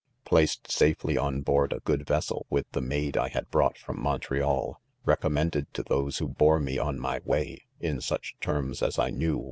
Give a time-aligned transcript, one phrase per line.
[0.25, 4.81] ('Plac.ed safely on board a good vessel with the maid I had .brought from Montreal
[5.05, 9.11] 5 recom mended to those'who bore me on my Way in such terms "as I
[9.11, 9.39] knew.